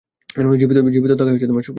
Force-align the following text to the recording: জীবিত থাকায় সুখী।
জীবিত 0.59 1.11
থাকায় 1.19 1.33
সুখী। 1.35 1.69